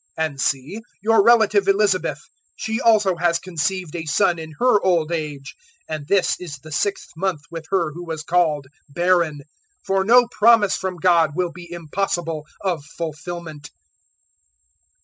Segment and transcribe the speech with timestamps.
[0.17, 2.19] 001:036 And see, your relative Elizabeth
[2.55, 5.53] she also has conceived a son in her old age;
[5.87, 9.41] and this is the sixth month with her who was called barren.
[9.85, 13.69] 001:037 For no promise from God will be impossible of fulfilment."